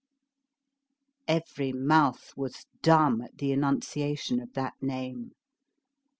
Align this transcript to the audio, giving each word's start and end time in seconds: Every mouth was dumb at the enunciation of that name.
Every 1.27 1.71
mouth 1.71 2.33
was 2.35 2.65
dumb 2.81 3.21
at 3.21 3.37
the 3.37 3.51
enunciation 3.51 4.39
of 4.39 4.53
that 4.53 4.73
name. 4.81 5.33